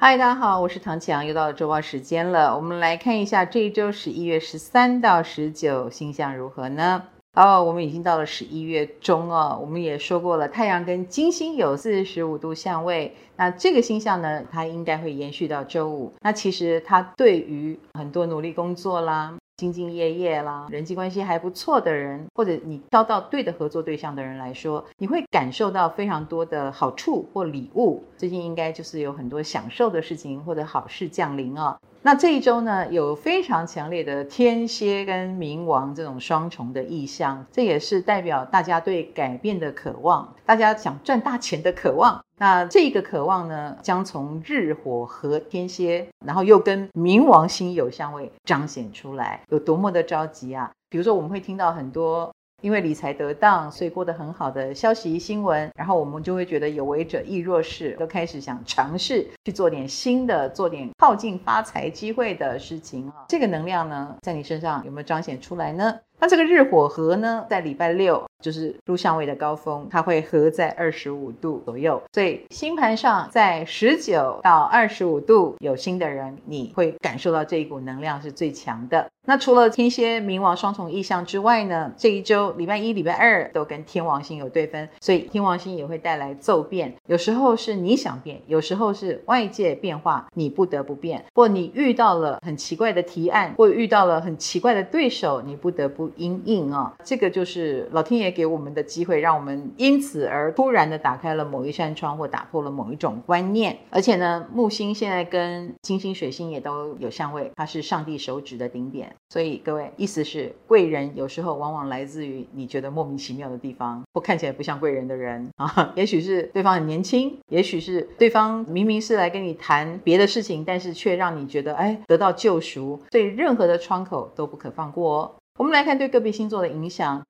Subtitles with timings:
[0.00, 2.54] 嗨，大家好，我是唐启阳，又到了周报时间了。
[2.54, 7.02] 我们来看一下这一周十一月十三到十九星象如何呢？
[7.34, 9.58] 哦，我们已经到了十一月中哦。
[9.60, 16.12] 我们也说过了，太阳跟金星有四十五度相位，那这个星象呢，它应该会延续到周五。
[16.20, 19.34] 那其实它对于很多努力工作啦。
[19.58, 28.04] 兢兢业业啦，人际关系还不错的人，或者你挑到对的合作对象的人来说，你会感受到非常多的好处或礼物。
[28.16, 31.76] 最近应该就是有很多享受的事情或者好事降临哦。
[32.00, 42.24] 那这一周呢，有非常强烈的天蝎跟冥王这种双重的意象，这也是代表大家对改变的渴望，大家想赚大钱的渴望。
[42.38, 50.70] 那这个渴望呢，将从日火和天蝎，然后又跟冥王星有相位，彰显出来，有多么的着急啊！
[50.88, 52.32] 比如说，我们会听到很多。
[52.60, 63.24] 因为理财得当，所以过得很好的消息新闻，然后我们就会觉得有为者亦若是，都开始想尝试去做点新的，做点靠近发财机会的事情啊。
[63.28, 65.94] 这个能量呢，在你身上有没有彰显出来呢？
[66.20, 72.02] 那这个日火合呢，在礼拜六就是入相位的高峰，它会合在二十五度左右。
[72.12, 79.08] 所以星盘上在十九到二十五度有星的人，你会感受到这一股能量是最强的。
[79.26, 86.94] 那除了天蝎冥王双重意象之外呢，这一周礼拜一、礼拜二都跟天王星有对分，所以天王星也会带来骤变。
[87.06, 96.94] 有时候是你想变，有时候是外界变化，你不得不变，或你遇到了很奇怪的提案，或遇到了很奇怪的对手，你不得不阴影啊。
[97.04, 103.76] 这个就是老天爷给我们的机会，让我们因此而突然的打开了某一扇窗，或打破了某一种观念。
[103.90, 109.14] 而且呢，木星现在跟金星、水星也都有相位，它是上帝手指的顶点。
[109.30, 115.92] 所以各位，意思是贵人有时候往往来自于你觉得莫名其妙的地方，或看起来不像贵人的人啊。
[115.94, 123.00] 也许是对方很年轻，也许是对方明明是来跟你谈别的事情，但是却让你觉得哎得到救赎。
[123.10, 125.30] 所以任何的窗口都不可放过哦。
[125.58, 127.20] 我们来看对个别星座的影响。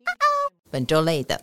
[0.71, 1.41] 本周类的。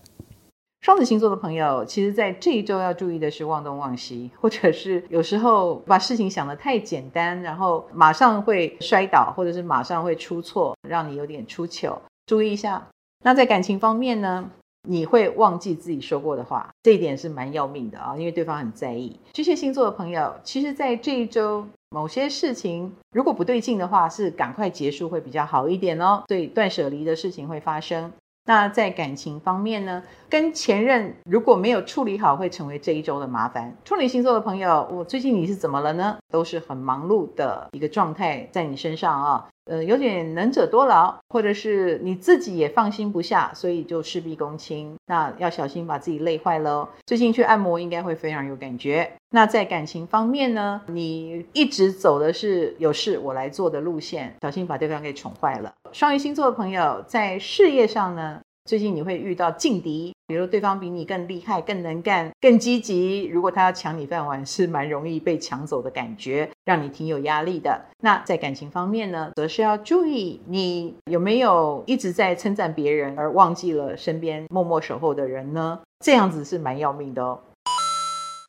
[0.82, 12.00] 双子星座的朋友，其实，在这一周要注意的是忘东忘西， 或者是有时候把事情想得太简单，然后马上会摔倒，或者是马上会出错，让你有点出糗。
[12.28, 12.88] 注意一下。
[13.24, 14.48] 那在感情方面呢，
[14.88, 19.20] 你会忘记自己说过的话，这一点是蛮要命的啊，因为对方很在意。
[19.34, 26.26] 巨蟹星座的朋友，其实，在这一周某些事情如果不对劲的话，是赶快结束会比较好一点哦。
[26.28, 28.12] 所以断舍离的事情会发生。
[28.48, 33.74] 那在感情方面呢，跟前任如果没有处理好，会成为这一周的麻烦。
[33.86, 36.18] 处女星座的朋友，我最近你是怎么了呢？
[36.30, 39.48] 都是很忙碌的一个状态在你身上啊。
[39.66, 44.96] 呃，有点能者多劳，或者是你自己也放心不下，所以就事必躬亲。
[45.08, 46.88] 那要小心把自己累坏了。
[47.06, 49.12] 最近去按摩应该会非常有感觉。
[49.32, 55.74] 那在感情方面呢，你一直走的是有事我来做的路线，小心把对方给宠坏了。
[55.92, 60.15] 双鱼星座的朋友在事业上呢，最近你会遇到劲敌。
[60.28, 67.80] 比如对方比你更厉害、更能干、更积极，如果他要抢你饭碗，是蛮容易被抢走的感觉，让你挺有压力的。
[68.02, 75.80] 那在感情方面呢，则是要注意你有没有一直在称赞别人，而忘记了身边默默守候的人呢？
[76.04, 77.40] 这样子是蛮要命的哦。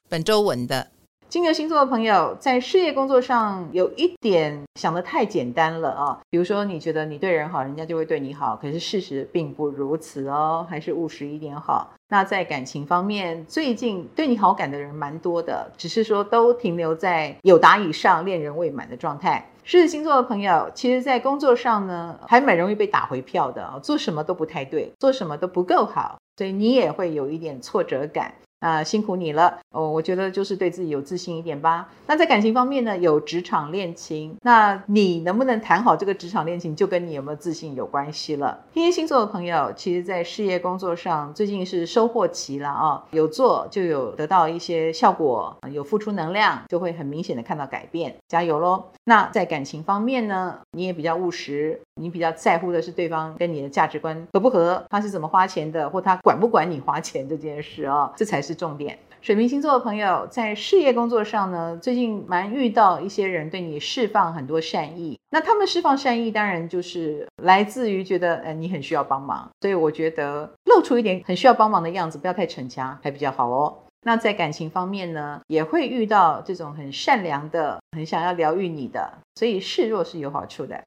[0.09, 0.89] 本周稳的。
[1.29, 11.93] 金牛星座的朋友在事业工作上有一点想得太简单了啊，比如说你觉得你对人好，人家就会对你好，可是事实并不如此哦，还是务实一点好。
[12.09, 19.45] 那在感情方面，最近对你好感的人蛮多的，只是说都停留在友达以上、恋人未满的状态。
[19.65, 28.33] 狮子星座的朋友，其实在工作上呢，还蛮容易被打回票的啊，做什么都不太对，做什么都不够好，所以你也会有一点挫折感。
[28.61, 29.91] 啊，辛苦你了哦！
[29.91, 31.89] 我觉得就是对自己有自信一点吧。
[32.07, 38.59] 那在感情方面呢，有职场恋情，那你能不能谈好这个职场恋情，就跟你有没有自信有关系了。
[38.73, 48.85] 天蝎星座的朋友，其实，在事业工作上，最近是收获期了啊，有做就有得到一些效果，有付出能量，就会很明显的看到改变，加油喽！
[49.05, 58.99] 那在感情方面呢，你也比较务实，你比较在乎的是对方跟你的价值观合不合，他是怎么花钱的，或他管不管你花钱这件事啊，这才是重点。
[59.21, 65.19] 水瓶星座的朋友在事业工作上呢，最近蛮遇到一些人对你释放很多善意。
[65.31, 69.51] 那他们释放善意，当然就是来自于觉得，呃，你很需要帮忙。
[69.61, 73.77] 所以我觉得露出一点很需要帮忙的样子，不要太逞强，还比较好哦。
[74.03, 80.81] 那在感情方面呢，也会遇到这种很善良的、很想要疗愈你的，所以示弱是有好处的。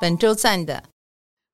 [0.00, 0.84] 本周赞的。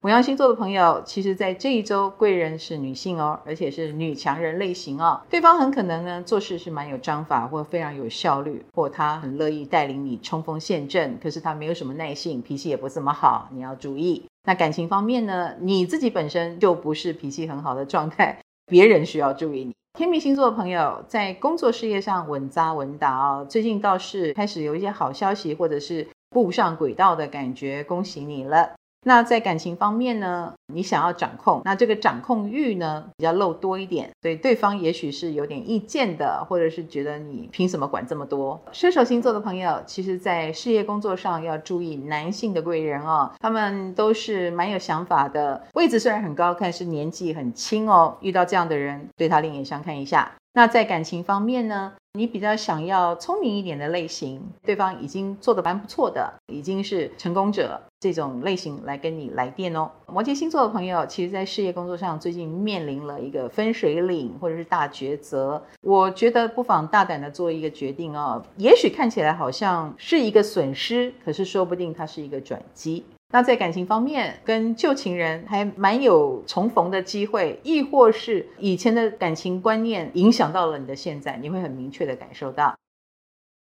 [0.02, 5.20] 牡羊星座的朋友，其实，在这一周贵人是女性哦，而且是女强人类型哦。
[5.30, 11.16] 对方很可能呢做事是蛮有章法，或非常有效率，或他很乐意带领你冲锋陷阵。
[11.22, 14.24] 可是他没有什么耐性，脾气也不怎么好，你要注意。
[14.42, 19.72] 那感情方面呢，你自己本身就不是脾气很好的状态， 别人需要注意你。
[19.96, 28.72] 天秤星座的朋友在工作事业上稳扎稳打哦，最近倒是开始有一些好消息，或者是步上轨道的感觉，恭喜你了。
[29.04, 38.60] 那在感情方面呢，你想要掌控，那这个掌控欲呢比较漏多一点，所以对方也许是有点意见的，或者是觉得你凭什么管这么多？
[38.70, 50.30] 射手星座的朋友，其实在事业工作上要注意男性的贵人哦，他们都是蛮有想法的，位置虽然很高，但是年纪很轻哦，遇到这样的人，对他另眼相看一下。
[50.54, 59.90] 那在感情方面呢，你比较想要聪明一点的类型，对方已经做得蛮不错的，已经是成功者这种类型来跟你来电哦。
[60.06, 68.44] 摩羯星座的朋友，其实在事业工作上最近面临了一个分水岭或者是大抉择，我觉得不妨大胆的做一个决定哦。
[68.58, 73.02] 也许看起来好像是一个损失，可是说不定它是一个转机。
[73.32, 82.74] 那在感情方面，跟旧情人还蛮有重逢的机会，亦或是以前的感情观念影响到了你的现在，你会很明确的感受到。